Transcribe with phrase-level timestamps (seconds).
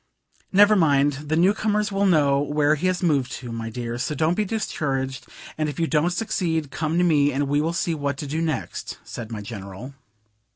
[0.51, 4.15] "Never mind; the new comers will know where he has moved to, my dear, so
[4.15, 5.27] don't be discouraged;
[5.59, 8.41] and if you don't succeed, come to me, and we will see what to do
[8.41, 9.93] next," said my General.